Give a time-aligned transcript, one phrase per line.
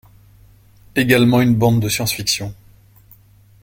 [0.95, 2.55] Egalement une bande de science-fiction.